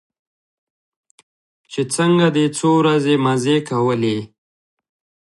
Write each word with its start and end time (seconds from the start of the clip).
چې 1.71 1.81
څنگه 1.93 2.27
دې 2.35 2.45
څو 2.57 2.69
ورځې 2.79 3.15
مزې 3.25 3.57
کولې. 3.69 4.17